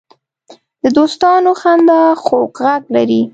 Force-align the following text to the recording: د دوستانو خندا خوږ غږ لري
د 0.83 0.85
دوستانو 0.97 1.51
خندا 1.61 2.01
خوږ 2.23 2.53
غږ 2.65 2.83
لري 2.95 3.21